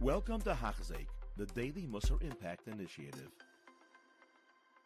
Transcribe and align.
Welcome 0.00 0.40
to 0.42 0.50
Hachzeik, 0.54 1.08
the 1.36 1.46
Daily 1.46 1.88
Musar 1.90 2.22
Impact 2.22 2.68
Initiative. 2.68 3.32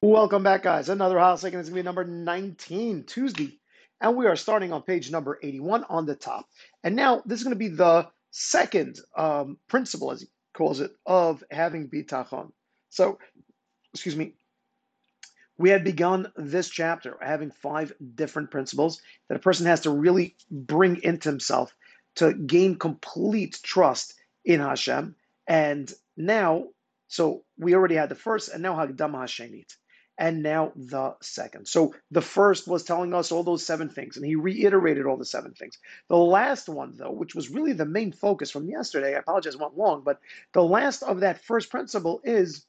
Welcome 0.01 0.43
back, 0.43 0.63
guys. 0.63 0.89
Another 0.89 1.19
house 1.19 1.45
and 1.45 1.55
it's 1.55 1.69
going 1.69 1.75
to 1.77 1.83
be 1.83 1.83
number 1.83 2.05
19, 2.05 3.05
Tuesday. 3.05 3.59
And 4.01 4.17
we 4.17 4.27
are 4.27 4.37
starting 4.37 4.73
on 4.73 4.81
page 4.81 5.11
number 5.11 5.39
81 5.43 5.85
on 5.91 6.07
the 6.07 6.15
top. 6.15 6.47
And 6.83 6.97
now 6.97 7.23
this 7.27 7.41
is 7.41 7.45
going 7.45 7.55
to 7.55 7.59
be 7.59 7.69
the 7.69 8.09
second 8.31 9.01
um, 9.15 9.59
principle, 9.69 10.13
as 10.13 10.23
he 10.23 10.29
calls 10.55 10.81
it, 10.81 10.93
of 11.05 11.45
having 11.51 11.91
bitachon. 11.91 12.51
So, 12.89 13.19
excuse 13.93 14.17
me, 14.17 14.33
we 15.59 15.69
had 15.69 15.85
begun 15.85 16.33
this 16.37 16.71
chapter 16.71 17.19
having 17.21 17.51
five 17.51 17.93
different 18.15 18.51
principles 18.51 19.03
that 19.29 19.37
a 19.37 19.41
person 19.41 19.67
has 19.67 19.83
to 19.83 19.91
really 19.91 20.37
bring 20.51 21.03
into 21.03 21.29
himself 21.29 21.75
to 22.15 22.33
gain 22.33 22.77
complete 22.77 23.59
trust 23.63 24.15
in 24.45 24.61
Hashem. 24.61 25.17
And 25.47 25.93
now, 26.17 26.67
so 27.09 27.45
we 27.59 27.75
already 27.75 27.97
had 27.97 28.09
the 28.09 28.15
first, 28.15 28.51
and 28.51 28.63
now 28.63 28.75
Hagdama 28.75 29.23
Hashemit 29.25 29.77
and 30.19 30.43
now 30.43 30.73
the 30.77 31.15
second. 31.23 31.67
So 31.67 31.95
the 32.11 32.21
first 32.21 32.69
was 32.69 32.85
telling 32.85 33.15
us 33.15 33.33
all 33.33 33.43
those 33.43 33.65
seven 33.65 33.89
things, 33.89 34.17
and 34.17 34.25
he 34.25 34.37
reiterated 34.37 35.07
all 35.07 35.17
the 35.17 35.25
seven 35.25 35.53
things. 35.53 35.79
The 36.09 36.17
last 36.17 36.69
one, 36.69 36.95
though, 36.97 37.11
which 37.11 37.35
was 37.35 37.51
really 37.51 37.73
the 37.73 37.87
main 37.87 38.13
focus 38.13 38.51
from 38.51 38.69
yesterday, 38.69 39.15
I 39.15 39.19
apologize, 39.19 39.57
went 39.57 39.77
long, 39.77 40.03
but 40.05 40.21
the 40.53 40.63
last 40.63 41.03
of 41.03 41.21
that 41.21 41.43
first 41.45 41.71
principle 41.71 42.21
is 42.25 42.65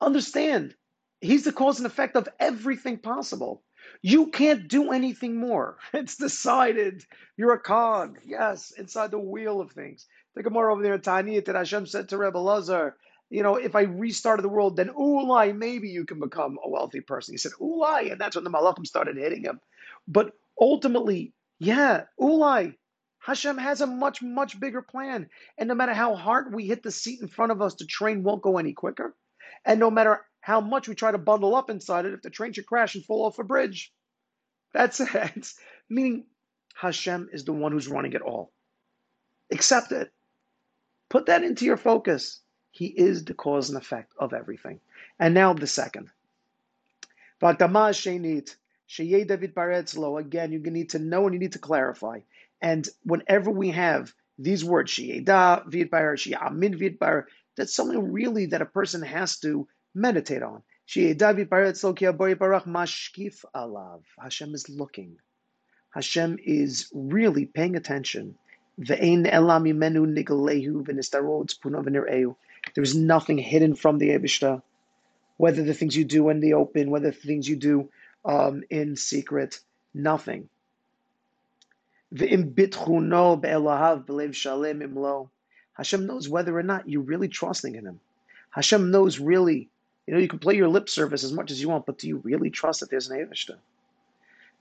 understand 0.00 0.74
he's 1.20 1.44
the 1.44 1.52
cause 1.52 1.78
and 1.78 1.86
effect 1.86 2.16
of 2.16 2.28
everything 2.38 2.98
possible. 2.98 3.62
You 4.02 4.28
can't 4.28 4.68
do 4.68 4.92
anything 4.92 5.36
more. 5.36 5.78
It's 5.92 6.16
decided. 6.16 7.04
You're 7.36 7.54
a 7.54 7.60
cog, 7.60 8.18
yes, 8.24 8.72
inside 8.72 9.10
the 9.10 9.18
wheel 9.18 9.60
of 9.60 9.72
things. 9.72 10.06
The 10.34 10.42
Gemara 10.42 10.72
over 10.72 10.82
there 10.82 10.94
in 10.94 11.00
Tanya 11.00 11.42
that 11.42 11.54
Hashem 11.54 11.86
said 11.86 12.08
to 12.08 12.18
Rebbe 12.18 12.38
Lazar, 12.38 12.96
you 13.28 13.42
know, 13.42 13.56
if 13.56 13.74
I 13.74 13.82
restarted 13.82 14.44
the 14.44 14.48
world, 14.50 14.76
then 14.76 14.90
ulai, 14.90 15.56
maybe 15.56 15.88
you 15.88 16.04
can 16.04 16.20
become 16.20 16.58
a 16.62 16.68
wealthy 16.68 17.00
person. 17.00 17.32
He 17.34 17.38
said 17.38 17.52
ulai, 17.52 18.12
and 18.12 18.20
that's 18.20 18.36
when 18.36 18.44
the 18.44 18.50
malachim 18.50 18.86
started 18.86 19.16
hitting 19.16 19.42
him. 19.42 19.60
But 20.06 20.32
ultimately, 20.60 21.32
yeah, 21.58 22.04
ulai, 22.20 22.74
Hashem 23.20 23.56
has 23.56 23.80
a 23.80 23.86
much, 23.86 24.20
much 24.20 24.58
bigger 24.58 24.82
plan. 24.82 25.30
And 25.56 25.68
no 25.68 25.74
matter 25.74 25.94
how 25.94 26.14
hard 26.14 26.52
we 26.52 26.66
hit 26.66 26.82
the 26.82 26.90
seat 26.90 27.20
in 27.22 27.28
front 27.28 27.52
of 27.52 27.62
us, 27.62 27.74
the 27.74 27.86
train 27.86 28.22
won't 28.22 28.42
go 28.42 28.58
any 28.58 28.72
quicker. 28.72 29.14
And 29.64 29.78
no 29.78 29.90
matter 29.90 30.26
how 30.40 30.60
much 30.60 30.88
we 30.88 30.94
try 30.94 31.12
to 31.12 31.18
bundle 31.18 31.54
up 31.54 31.70
inside 31.70 32.04
it, 32.04 32.14
if 32.14 32.22
the 32.22 32.30
train 32.30 32.52
should 32.52 32.66
crash 32.66 32.96
and 32.96 33.04
fall 33.04 33.24
off 33.24 33.38
a 33.38 33.44
bridge, 33.44 33.92
that's 34.74 35.00
it. 35.14 35.52
Meaning 35.88 36.26
Hashem 36.74 37.30
is 37.32 37.44
the 37.44 37.52
one 37.52 37.72
who's 37.72 37.88
running 37.88 38.12
it 38.12 38.22
all. 38.22 38.52
Accept 39.52 39.92
it. 39.92 40.12
Put 41.12 41.26
that 41.26 41.44
into 41.44 41.66
your 41.66 41.76
focus. 41.76 42.40
He 42.70 42.86
is 42.86 43.22
the 43.26 43.34
cause 43.34 43.68
and 43.68 43.76
effect 43.76 44.14
of 44.18 44.32
everything. 44.32 44.80
And 45.18 45.34
now 45.34 45.52
the 45.52 45.66
second. 45.66 46.08
Again, 47.38 47.82
you 50.52 50.60
need 50.70 50.88
to 50.88 50.98
know 50.98 51.26
and 51.26 51.34
you 51.34 51.38
need 51.38 51.52
to 51.52 51.58
clarify. 51.58 52.20
And 52.62 52.88
whenever 53.02 53.50
we 53.50 53.68
have 53.72 54.14
these 54.38 54.64
words, 54.64 54.98
that's 57.56 57.74
something 57.76 58.12
really 58.12 58.46
that 58.46 58.62
a 58.62 58.66
person 58.66 59.02
has 59.02 59.38
to 59.40 59.68
meditate 59.94 60.42
on. 60.42 60.62
Hashem 64.18 64.54
is 64.54 64.68
looking. 64.70 65.18
Hashem 65.90 66.38
is 66.42 66.88
really 66.94 67.44
paying 67.44 67.76
attention. 67.76 68.38
There 68.78 68.98
is 72.82 72.94
nothing 72.96 73.38
hidden 73.38 73.74
from 73.74 73.98
the 73.98 74.08
Ebishta, 74.10 74.62
whether 75.36 75.62
the 75.62 75.74
things 75.74 75.96
you 75.96 76.04
do 76.04 76.28
in 76.30 76.40
the 76.40 76.54
open, 76.54 76.90
whether 76.90 77.10
the 77.10 77.16
things 77.16 77.48
you 77.48 77.56
do 77.56 77.90
um, 78.24 78.62
in 78.70 78.96
secret, 78.96 79.60
nothing. 79.92 80.48
Hashem 85.74 86.06
knows 86.06 86.28
whether 86.28 86.58
or 86.58 86.62
not 86.62 86.88
you're 86.88 87.02
really 87.02 87.28
trusting 87.28 87.74
in 87.74 87.86
Him. 87.86 88.00
Hashem 88.50 88.90
knows 88.90 89.18
really, 89.18 89.68
you 90.06 90.14
know, 90.14 90.20
you 90.20 90.28
can 90.28 90.38
play 90.38 90.54
your 90.54 90.68
lip 90.68 90.88
service 90.88 91.24
as 91.24 91.32
much 91.32 91.50
as 91.50 91.60
you 91.60 91.68
want, 91.68 91.86
but 91.86 91.98
do 91.98 92.08
you 92.08 92.18
really 92.18 92.50
trust 92.50 92.80
that 92.80 92.90
there's 92.90 93.10
an 93.10 93.18
Evishta? 93.18 93.56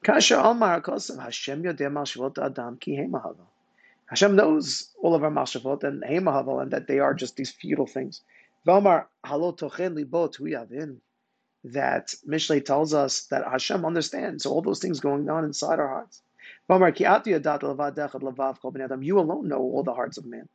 Kasha 0.03 0.37
Almar 0.39 0.81
Hashem 0.81 1.67
Adam 1.67 1.97
Hashem 4.11 4.35
knows 4.35 4.91
all 5.01 5.15
of 5.15 5.23
our 5.23 5.31
mashafot 5.31 5.85
and 5.85 6.03
hemahavel 6.03 6.61
and 6.61 6.69
that 6.71 6.85
they 6.87 6.99
are 6.99 7.13
just 7.13 7.37
these 7.37 7.49
futile 7.49 7.87
things. 7.87 8.21
That 8.65 8.91
Mishlei 12.27 12.65
tells 12.65 12.93
us 12.93 13.21
that 13.27 13.47
Hashem 13.49 13.85
understands 13.85 14.45
all 14.45 14.61
those 14.61 14.79
things 14.79 14.99
going 14.99 15.29
on 15.29 15.45
inside 15.45 15.79
our 15.79 15.87
hearts. 15.87 16.21
You 16.67 16.75
alone 19.19 19.47
know 19.47 19.61
all 19.61 19.83
the 19.83 19.93
hearts 19.93 20.17
of 20.17 20.25
man. 20.25 20.49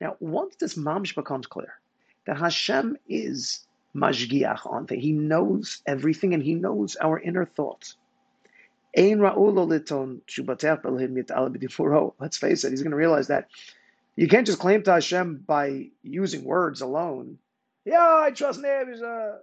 Now, 0.00 0.16
once 0.20 0.56
this 0.56 0.74
mamish 0.76 1.14
becomes 1.16 1.46
clear 1.48 1.74
that 2.26 2.36
Hashem 2.36 2.98
is 3.08 3.66
mashgiach 3.96 4.64
on 4.64 4.86
things, 4.86 5.02
He 5.02 5.10
knows 5.10 5.82
everything 5.86 6.34
and 6.34 6.42
He 6.42 6.54
knows 6.54 6.94
our 6.96 7.18
inner 7.18 7.46
thoughts. 7.46 7.96
Let's 8.96 9.12
face 12.38 12.64
it, 12.64 12.70
he's 12.70 12.82
going 12.82 12.90
to 12.90 12.96
realize 12.96 13.26
that 13.26 13.48
you 14.16 14.28
can't 14.28 14.46
just 14.46 14.60
claim 14.60 14.82
to 14.84 14.92
Hashem 14.92 15.42
by 15.46 15.90
using 16.02 16.44
words 16.44 16.80
alone. 16.80 17.38
Yeah, 17.84 17.98
I 18.00 18.30
trust. 18.30 18.60
No, 18.60 19.40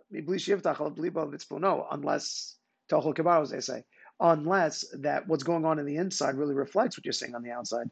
unless 1.92 2.56
tocho 2.90 3.14
k'baro, 3.14 3.42
as 3.42 3.50
they 3.50 3.60
say, 3.60 3.84
unless 4.20 4.86
that 4.94 5.28
what's 5.28 5.44
going 5.44 5.66
on 5.66 5.80
in 5.80 5.86
the 5.86 5.98
inside 5.98 6.36
really 6.36 6.56
reflects 6.56 6.98
what 6.98 7.06
you're 7.06 7.12
saying 7.12 7.36
on 7.36 7.44
the 7.44 7.52
outside. 7.52 7.90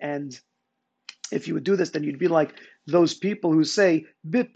And 0.00 0.40
if 1.30 1.46
you 1.46 1.54
would 1.54 1.64
do 1.64 1.76
this, 1.76 1.90
then 1.90 2.04
you'd 2.04 2.18
be 2.18 2.28
like 2.28 2.54
those 2.86 3.12
people 3.12 3.52
who 3.52 3.64
say, 3.64 4.06
but 4.24 4.54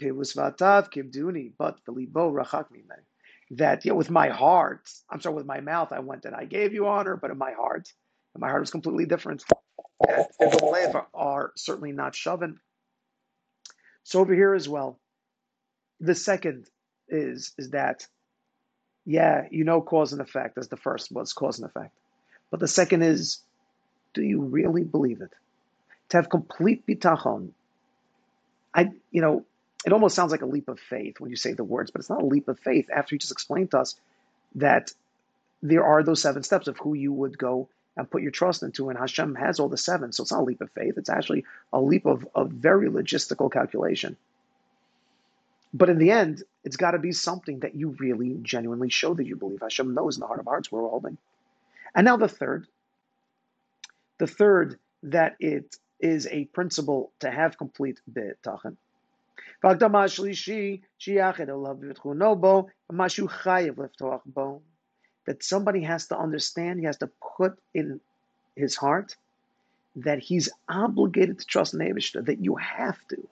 that 3.51 3.85
you 3.85 3.91
know, 3.91 3.97
with 3.97 4.09
my 4.09 4.29
heart, 4.29 4.89
I'm 5.09 5.21
sorry, 5.21 5.35
with 5.35 5.45
my 5.45 5.59
mouth, 5.59 5.91
I 5.91 5.99
went 5.99 6.25
and 6.25 6.35
I 6.35 6.45
gave 6.45 6.73
you 6.73 6.87
honor, 6.87 7.15
but 7.15 7.31
in 7.31 7.37
my 7.37 7.53
heart, 7.53 7.91
and 8.33 8.41
my 8.41 8.49
heart 8.49 8.61
was 8.61 8.71
completely 8.71 9.05
different. 9.05 9.43
The 9.99 11.05
are 11.13 11.51
certainly 11.55 11.91
not 11.91 12.15
shoving. 12.15 12.57
So 14.03 14.19
over 14.19 14.33
here 14.33 14.53
as 14.53 14.67
well, 14.67 14.99
the 15.99 16.15
second 16.15 16.67
is 17.07 17.53
is 17.57 17.71
that, 17.71 18.07
yeah, 19.05 19.47
you 19.51 19.63
know 19.63 19.81
cause 19.81 20.13
and 20.13 20.21
effect, 20.21 20.57
as 20.57 20.67
the 20.67 20.77
first 20.77 21.11
was 21.11 21.33
cause 21.33 21.59
and 21.59 21.69
effect. 21.69 21.95
But 22.51 22.59
the 22.59 22.67
second 22.67 23.03
is, 23.03 23.39
do 24.13 24.21
you 24.21 24.41
really 24.41 24.83
believe 24.83 25.21
it? 25.21 25.31
To 26.09 26.17
have 26.17 26.29
complete 26.29 26.85
bitachon. 26.85 27.49
I, 28.75 28.89
you 29.11 29.21
know, 29.21 29.45
it 29.85 29.93
almost 29.93 30.15
sounds 30.15 30.31
like 30.31 30.41
a 30.41 30.47
leap 30.47 30.69
of 30.69 30.79
faith 30.79 31.19
when 31.19 31.29
you 31.29 31.35
say 31.35 31.53
the 31.53 31.63
words, 31.63 31.91
but 31.91 31.99
it's 31.99 32.09
not 32.09 32.21
a 32.21 32.25
leap 32.25 32.47
of 32.47 32.59
faith 32.59 32.89
after 32.93 33.15
you 33.15 33.19
just 33.19 33.31
explained 33.31 33.71
to 33.71 33.79
us 33.79 33.95
that 34.55 34.91
there 35.61 35.83
are 35.83 36.03
those 36.03 36.21
seven 36.21 36.43
steps 36.43 36.67
of 36.67 36.77
who 36.77 36.93
you 36.93 37.11
would 37.11 37.37
go 37.37 37.69
and 37.95 38.09
put 38.09 38.21
your 38.21 38.31
trust 38.31 38.63
into, 38.63 38.89
and 38.89 38.97
Hashem 38.97 39.35
has 39.35 39.59
all 39.59 39.69
the 39.69 39.77
seven. 39.77 40.11
So 40.11 40.23
it's 40.23 40.31
not 40.31 40.41
a 40.41 40.45
leap 40.45 40.61
of 40.61 40.71
faith, 40.71 40.97
it's 40.97 41.09
actually 41.09 41.45
a 41.71 41.79
leap 41.79 42.05
of, 42.05 42.27
of 42.33 42.49
very 42.51 42.89
logistical 42.89 43.51
calculation. 43.51 44.17
But 45.73 45.89
in 45.89 45.97
the 45.97 46.11
end, 46.11 46.43
it's 46.63 46.77
got 46.77 46.91
to 46.91 46.99
be 46.99 47.11
something 47.11 47.59
that 47.59 47.75
you 47.75 47.95
really 47.99 48.37
genuinely 48.41 48.89
show 48.89 49.13
that 49.15 49.25
you 49.25 49.35
believe. 49.35 49.61
Hashem 49.61 49.93
knows 49.93 50.17
in 50.17 50.21
the 50.21 50.27
heart 50.27 50.39
of 50.39 50.45
hearts 50.45 50.71
we're 50.71 50.81
holding. 50.81 51.17
And 51.95 52.05
now 52.05 52.17
the 52.17 52.27
third. 52.27 52.67
The 54.19 54.27
third, 54.27 54.79
that 55.03 55.35
it 55.39 55.75
is 55.99 56.27
a 56.27 56.45
principle 56.45 57.11
to 57.19 57.31
have 57.31 57.57
complete 57.57 57.99
bitachon. 58.11 58.77
והקדמה 59.64 60.04
השלישי, 60.04 60.80
שיחד 60.98 61.44
אליו 61.44 61.76
בתכונו 61.78 62.36
בו, 62.36 62.66
משהו 62.92 63.28
חייב 63.28 63.80
לפתוח 63.80 64.22
בו. 64.26 64.60
That 65.28 65.42
somebody 65.42 65.82
has 65.82 66.06
to 66.06 66.18
understand, 66.18 66.80
he 66.80 66.86
has 66.86 66.96
to 66.98 67.08
put 67.36 67.52
in 67.74 68.00
his 68.56 68.76
heart 68.76 69.14
that 70.04 70.18
he's 70.18 70.48
obligated 70.68 71.38
to 71.40 71.46
trust 71.46 71.74
Nevishta, 71.74 72.24
that 72.26 72.42
you 72.44 72.56
have 72.56 72.98
to. 73.08 73.28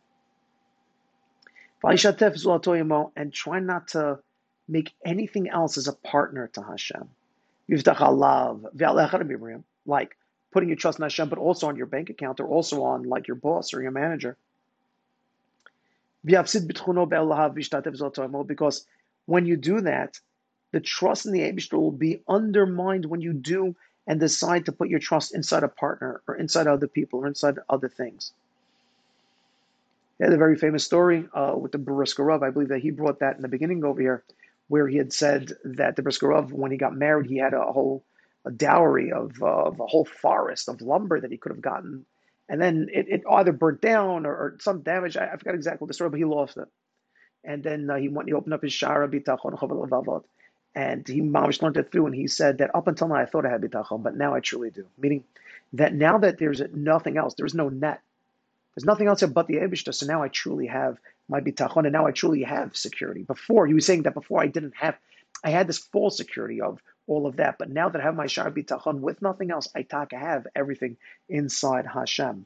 And 3.17 3.32
try 3.32 3.61
not 3.61 3.88
to 3.88 4.19
make 4.69 4.93
anything 5.05 5.49
else 5.49 5.78
as 5.78 5.88
a 5.88 5.93
partner 5.93 6.49
to 6.55 6.62
Hashem. 6.62 7.08
Like 9.87 10.17
putting 10.52 10.69
your 10.69 10.76
trust 10.76 10.99
in 10.99 11.02
Hashem, 11.02 11.28
but 11.28 11.38
also 11.38 11.69
on 11.69 11.76
your 11.76 11.87
bank 11.87 12.11
account, 12.11 12.40
or 12.40 12.49
also 12.49 12.82
on 12.82 13.05
like 13.05 13.28
your 13.28 13.37
boss 13.37 13.73
or 13.75 13.82
your 13.82 13.93
manager. 13.93 14.37
Because 16.23 16.56
when 19.25 19.45
you 19.45 19.57
do 19.57 19.81
that, 19.81 20.19
the 20.71 20.79
trust 20.79 21.25
in 21.25 21.31
the 21.31 21.41
Abishter 21.41 21.79
will 21.79 21.91
be 21.91 22.21
undermined 22.27 23.06
when 23.06 23.21
you 23.21 23.33
do 23.33 23.75
and 24.07 24.19
decide 24.19 24.65
to 24.65 24.71
put 24.71 24.89
your 24.89 25.00
trust 25.00 25.33
inside 25.35 25.63
a 25.63 25.68
partner 25.68 26.21
or 26.27 26.35
inside 26.35 26.68
other 26.68 26.88
people 26.88 27.19
or 27.19 27.27
inside 27.27 27.59
other 27.69 27.89
things. 27.89 28.33
Had 30.19 30.33
a 30.33 30.38
very 30.38 30.56
famous 30.56 30.85
story 30.85 31.27
uh, 31.33 31.56
with 31.57 31.71
the 31.71 31.79
Brisker 31.79 32.24
Rav. 32.24 32.44
I 32.44 32.51
believe 32.51 32.69
that 32.69 32.81
he 32.81 32.91
brought 32.91 33.19
that 33.19 33.38
in 33.38 33.41
the 33.41 33.47
beginning 33.47 33.83
over 33.83 34.00
here, 34.00 34.24
where 34.67 34.88
he 34.88 34.97
had 34.97 35.12
said 35.12 35.51
that 35.63 35.95
the 35.95 36.03
Brisker 36.03 36.27
Rav, 36.27 36.51
when 36.51 36.71
he 36.71 36.77
got 36.77 36.95
married, 36.95 37.27
he 37.27 37.38
had 37.38 37.53
a 37.53 37.63
whole 37.63 38.03
a 38.45 38.51
dowry 38.51 39.12
of, 39.12 39.41
uh, 39.41 39.45
of 39.45 39.79
a 39.79 39.85
whole 39.85 40.06
forest 40.06 40.67
of 40.67 40.81
lumber 40.81 41.19
that 41.19 41.31
he 41.31 41.38
could 41.38 41.51
have 41.51 41.62
gotten. 41.62 42.06
And 42.51 42.62
then 42.62 42.89
it, 42.94 43.07
it 43.09 43.24
either 43.31 43.53
burnt 43.53 43.81
down 43.81 44.27
or, 44.27 44.33
or 44.33 44.57
some 44.59 44.81
damage. 44.81 45.18
I, 45.18 45.27
I, 45.27 45.38
forgot 45.38 45.56
exactly 45.56 45.86
what 45.86 45.88
the 45.88 45.94
story, 45.94 46.09
but 46.09 46.19
he 46.19 46.25
lost 46.25 46.57
it. 46.57 46.68
And 47.45 47.63
then 47.63 47.89
uh, 47.89 47.95
he 47.95 48.09
went, 48.09 48.27
he 48.27 48.33
opened 48.36 48.53
up 48.53 48.62
his 48.62 48.74
Sha'ar 48.74 49.09
Habitachon 49.09 50.24
and 50.75 51.07
he 51.07 51.21
mamish 51.21 51.62
learned 51.62 51.77
it 51.77 51.92
through, 51.92 52.07
and 52.07 52.15
he 52.15 52.27
said 52.27 52.59
that 52.59 52.75
up 52.75 52.88
until 52.88 53.07
now 53.07 53.15
I 53.15 53.25
thought 53.25 53.45
I 53.45 53.50
had 53.50 53.62
bitachon, 53.62 54.03
but 54.03 54.15
now 54.15 54.33
I 54.33 54.39
truly 54.39 54.69
do. 54.69 54.86
Meaning 54.98 55.24
that 55.74 55.94
now 55.94 56.18
that 56.19 56.38
there's 56.38 56.62
nothing 56.74 57.18
else, 57.18 57.33
there's 57.38 57.56
no 57.56 57.69
net, 57.69 58.01
there's 58.75 58.86
nothing 58.86 59.07
else 59.07 59.24
but 59.24 59.48
the 59.48 59.56
Ebishter. 59.56 59.94
So 59.94 60.06
now 60.06 60.24
I 60.24 60.30
truly 60.30 60.68
have 60.68 60.98
my 61.27 61.42
bitachon, 61.42 61.83
and 61.83 61.92
now 61.94 62.06
I 62.06 62.12
truly 62.12 62.44
have 62.44 62.75
security. 62.75 63.24
Before 63.24 63.68
he 63.68 63.74
was 63.74 63.86
saying 63.86 64.03
that 64.03 64.13
before 64.13 64.42
I 64.42 64.48
didn't 64.48 64.75
have, 64.77 64.98
I 65.44 65.50
had 65.50 65.68
this 65.68 65.77
false 65.77 66.15
security 66.18 66.62
of 66.62 66.80
all 67.07 67.27
of 67.27 67.38
that, 67.38 67.57
but 67.57 67.69
now 67.69 67.89
that 67.89 68.01
I 68.01 68.06
have 68.06 68.15
my 68.15 68.27
shar 68.27 68.50
bitachon 68.51 69.00
with 69.00 69.21
nothing 69.21 69.51
else, 69.51 69.68
I 69.75 69.83
taka 69.83 70.18
have 70.18 70.48
everything 70.56 70.98
inside 71.30 71.86
Hashem. 71.86 72.45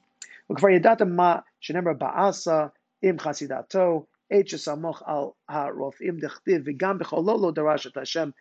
ma 0.50 1.42
ba'asa 1.70 2.72
im 3.02 3.18
chasidato 3.18 4.08
al 4.32 5.36
harofim 5.50 6.22
dechtiv 6.22 6.66
v'gam 6.66 7.00
b'chololo 7.00 7.54
darashat 7.54 7.96
Hashem 7.96 8.34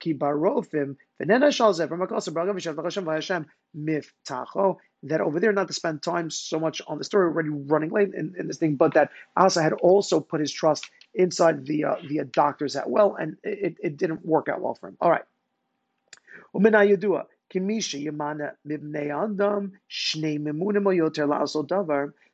ki 0.00 0.14
barofim 0.14 0.96
v'nena 1.20 1.48
shalzeh 1.48 1.88
from 1.88 2.00
akosa 2.00 2.32
bragav 2.32 2.54
v'shav 2.54 2.82
Hashem 2.82 3.04
v'Hashem 3.04 3.46
miftacho 3.76 4.76
that 5.04 5.20
over 5.20 5.38
there 5.38 5.52
not 5.52 5.68
to 5.68 5.74
spend 5.74 6.02
time 6.02 6.30
so 6.30 6.58
much 6.58 6.80
on 6.86 6.98
the 6.98 7.04
story 7.04 7.26
already 7.26 7.50
running 7.50 7.90
late 7.90 8.14
in, 8.14 8.34
this 8.46 8.56
thing, 8.56 8.76
but 8.76 8.94
that 8.94 9.10
Asa 9.36 9.62
had 9.62 9.74
also 9.74 10.20
put 10.20 10.40
his 10.40 10.52
trust 10.52 10.90
inside 11.14 11.66
the 11.66 11.84
uh, 11.84 11.96
the 12.08 12.24
doctors 12.24 12.74
at 12.74 12.88
well, 12.88 13.14
and 13.14 13.36
it, 13.42 13.76
it 13.82 13.96
didn't 13.96 14.24
work 14.24 14.48
out 14.48 14.60
well 14.60 14.74
for 14.74 14.88
him. 14.88 14.96
All 15.00 15.10
right. 15.10 15.24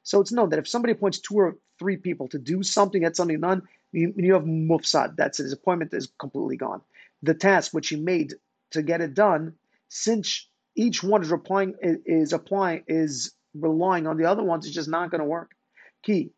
So 0.03 0.21
it's 0.21 0.33
known 0.33 0.49
that 0.51 0.59
if 0.59 0.69
somebody 0.69 0.93
appoints 0.93 1.19
two 1.19 1.35
or 1.37 1.57
three 1.79 1.97
people 1.97 2.29
to 2.29 2.39
do 2.39 2.63
something, 2.63 3.03
get 3.03 3.17
something 3.17 3.41
done, 3.41 3.63
you, 3.93 4.15
you 4.17 4.35
have 4.35 4.45
mufsad. 4.45 5.17
That's 5.17 5.39
his 5.39 5.53
appointment 5.53 5.93
is 5.95 6.13
completely 6.19 6.57
gone. 6.57 6.81
The 7.23 7.35
task 7.35 7.73
which 7.73 7.89
he 7.89 7.97
made 7.97 8.35
to 8.71 8.83
get 8.83 9.01
it 9.01 9.15
done, 9.15 9.55
since 9.89 10.47
each 10.77 11.03
one 11.03 11.23
is 11.23 11.31
replying 11.31 11.75
is 11.83 12.33
applying 12.33 12.85
is 12.87 13.35
relying 13.55 14.07
on 14.07 14.17
the 14.17 14.27
other 14.27 14.43
ones, 14.43 14.67
it's 14.67 14.75
just 14.75 14.89
not 14.89 15.11
going 15.11 15.21
to 15.21 15.25
work. 15.27 15.51
Key. 16.03 16.31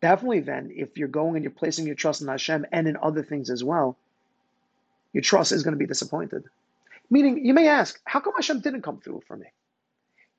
Definitely, 0.00 0.40
then, 0.40 0.70
if 0.74 0.96
you're 0.96 1.08
going 1.08 1.34
and 1.36 1.42
you're 1.42 1.50
placing 1.50 1.86
your 1.86 1.96
trust 1.96 2.22
in 2.22 2.28
Hashem 2.28 2.66
and 2.72 2.86
in 2.86 2.96
other 3.02 3.22
things 3.22 3.50
as 3.50 3.64
well, 3.64 3.96
your 5.12 5.22
trust 5.22 5.52
is 5.52 5.62
going 5.62 5.72
to 5.72 5.78
be 5.78 5.86
disappointed. 5.86 6.44
Meaning, 7.10 7.44
you 7.44 7.54
may 7.54 7.68
ask, 7.68 8.00
how 8.04 8.20
come 8.20 8.34
Hashem 8.34 8.60
didn't 8.60 8.82
come 8.82 9.00
through 9.00 9.22
for 9.26 9.36
me? 9.36 9.46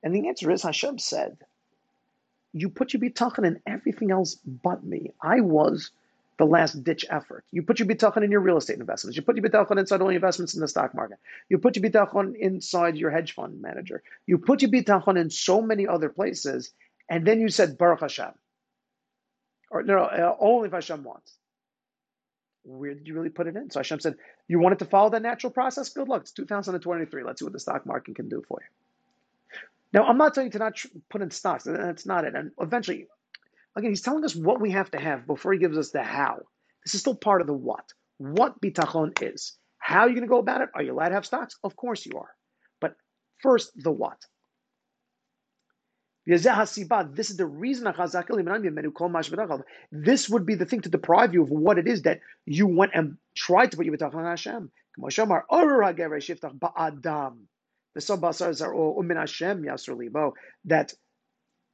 And 0.04 0.16
the 0.16 0.28
answer 0.28 0.50
is 0.52 0.64
Hashem 0.64 1.00
said, 1.00 1.38
You 2.54 2.70
put 2.70 2.94
your 2.94 3.02
bitachon 3.02 3.46
in 3.46 3.62
everything 3.66 4.12
else 4.12 4.36
but 4.46 4.84
me. 4.84 5.12
I 5.22 5.42
was 5.42 5.92
the 6.38 6.46
last 6.46 6.84
ditch 6.86 7.06
effort. 7.10 7.44
You 7.52 7.62
put 7.64 7.80
your 7.80 7.88
bitachon 7.88 8.24
in 8.24 8.32
your 8.32 8.40
real 8.40 8.58
estate 8.58 8.80
investments. 8.80 9.18
You 9.18 9.24
put 9.24 9.36
your 9.36 9.44
bitachon 9.44 9.78
inside 9.78 10.02
all 10.02 10.10
your 10.10 10.16
investments 10.16 10.54
in 10.54 10.62
the 10.62 10.70
stock 10.70 10.96
market. 10.96 11.18
You 11.50 11.58
put 11.58 11.76
your 11.76 11.90
bitachon 11.90 12.34
inside 12.38 12.96
your 12.96 13.12
hedge 13.12 13.34
fund 13.34 13.62
manager. 13.62 14.02
You 14.26 14.38
put 14.38 14.62
your 14.62 14.72
bitachon 14.72 15.20
in 15.20 15.30
so 15.30 15.62
many 15.62 15.86
other 15.86 16.08
places. 16.08 16.72
And 17.10 17.28
then 17.28 17.42
you 17.42 17.50
said, 17.50 17.78
Baruch 17.78 18.00
Hashem. 18.00 18.32
Or 19.72 19.84
no, 19.84 19.96
no 19.96 20.04
uh, 20.04 20.36
only 20.40 20.68
if 20.68 20.74
Hashem 20.74 21.04
wants. 21.04 21.38
Where 22.64 22.94
did 22.94 23.08
you 23.08 23.16
really 23.16 23.30
put 23.30 23.48
it 23.48 23.56
in? 23.56 23.70
So 23.70 23.80
Hashem 23.80 24.00
said, 24.00 24.16
You 24.48 24.60
wanted 24.60 24.80
to 24.80 24.86
follow 24.86 25.10
that 25.12 25.22
natural 25.22 25.52
process? 25.52 25.90
Good 25.90 26.08
luck. 26.08 26.22
It's 26.22 26.32
2023. 26.32 27.24
Let's 27.24 27.40
see 27.40 27.46
what 27.46 27.54
the 27.54 27.60
stock 27.60 27.86
market 27.86 28.16
can 28.16 28.30
do 28.30 28.44
for 28.48 28.60
you. 28.62 28.68
Now, 29.92 30.06
I'm 30.06 30.18
not 30.18 30.34
telling 30.34 30.48
you 30.48 30.52
to 30.52 30.60
not 30.60 30.80
put 31.10 31.22
in 31.22 31.32
stocks. 31.32 31.64
That's 31.64 32.06
not 32.06 32.26
it. 32.26 32.36
And 32.36 32.52
eventually, 32.60 33.08
again, 33.76 33.90
he's 33.90 34.02
telling 34.02 34.24
us 34.24 34.36
what 34.36 34.62
we 34.62 34.72
have 34.72 34.92
to 34.92 35.00
have 35.00 35.26
before 35.26 35.54
he 35.54 35.60
gives 35.60 35.78
us 35.78 35.92
the 35.92 36.04
how. 36.04 36.42
This 36.86 36.94
is 36.94 37.02
still 37.02 37.16
part 37.16 37.42
of 37.42 37.48
the 37.48 37.54
what. 37.54 37.86
What 38.18 38.62
bitachon 38.62 39.20
is. 39.22 39.58
How 39.80 40.02
are 40.02 40.10
you 40.10 40.14
going 40.16 40.28
to 40.28 40.30
go 40.30 40.40
about 40.40 40.62
it? 40.62 40.70
Are 40.76 40.84
you 40.84 40.94
allowed 40.94 41.10
to 41.10 41.16
have 41.16 41.26
stocks? 41.26 41.56
Of 41.64 41.76
course 41.76 42.06
you 42.06 42.20
are. 42.20 42.30
But 42.80 42.96
first, 43.42 43.72
the 43.76 43.92
what. 43.92 44.18
This 46.30 47.30
is 47.32 47.38
the 47.38 47.46
reason 47.48 47.92
this 49.92 50.30
would 50.30 50.46
be 50.46 50.56
the 50.56 50.66
thing 50.66 50.82
to 50.82 50.90
deprive 50.90 51.34
you 51.34 51.42
of 51.42 51.50
what 51.50 51.80
it 51.80 51.88
is 51.88 52.04
that 52.04 52.22
you 52.46 52.68
went 52.68 52.92
and 52.94 53.18
tried 53.36 53.72
to 53.72 53.78
put 53.78 53.88
your 53.88 53.98
bitachon 53.98 54.24
Hashem. 54.24 54.72
That 60.66 60.94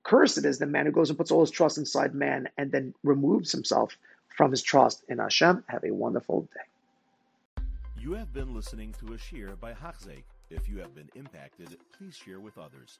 cursed 0.04 0.46
is 0.46 0.58
the 0.58 0.66
man 0.66 0.86
who 0.86 0.92
goes 0.94 1.10
and 1.10 1.18
puts 1.18 1.32
all 1.32 1.42
his 1.42 1.52
trust 1.52 1.78
inside 1.78 2.16
man 2.16 2.48
and 2.58 2.72
then 2.72 2.94
removes 3.04 3.52
himself 3.52 3.98
from 4.38 4.52
his 4.52 4.62
trust 4.62 5.04
in 5.10 5.18
Hashem. 5.18 5.66
Have 5.68 5.84
a 5.84 5.92
wonderful 5.92 6.48
day. 6.54 7.64
You 8.00 8.14
have 8.14 8.32
been 8.32 8.56
listening 8.56 8.94
to 9.00 9.14
a 9.16 9.18
shiur 9.18 9.60
by 9.60 9.74
Hachzeik. 9.74 10.24
If 10.50 10.70
you 10.70 10.78
have 10.78 10.96
been 10.96 11.10
impacted, 11.16 11.76
please 11.98 12.16
share 12.16 12.40
with 12.40 12.58
others. 12.58 13.00